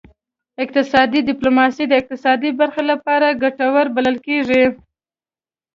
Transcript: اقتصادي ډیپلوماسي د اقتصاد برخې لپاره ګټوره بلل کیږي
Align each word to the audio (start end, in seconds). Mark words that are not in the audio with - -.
اقتصادي 0.63 1.19
ډیپلوماسي 1.29 1.83
د 1.87 1.93
اقتصاد 2.01 2.39
برخې 2.59 2.83
لپاره 2.91 3.37
ګټوره 3.43 3.91
بلل 3.95 4.17
کیږي 4.27 4.63